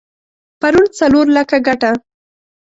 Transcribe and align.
پرون 0.59 0.85
څلور 0.99 1.25
لکه 1.37 1.57
ګټه؛ 1.67 1.91